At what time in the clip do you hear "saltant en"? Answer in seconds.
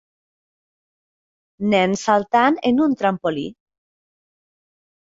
2.05-2.83